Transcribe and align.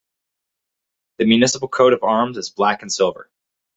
The 1.19 1.27
municipal 1.27 1.67
coat 1.67 1.93
of 1.93 2.01
arms 2.01 2.35
is 2.39 2.49
black 2.49 2.81
and 2.81 2.91
silver. 2.91 3.29